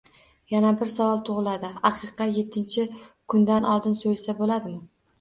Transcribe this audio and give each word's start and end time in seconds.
Yana 0.53 0.71
bir 0.79 0.89
savol 0.93 1.21
tug‘iladi: 1.27 1.71
aqiqani 1.91 2.35
yettinchi 2.41 2.89
kundan 3.37 3.71
oldin 3.77 4.03
so‘ysa 4.05 4.41
bo‘ladimi? 4.45 4.87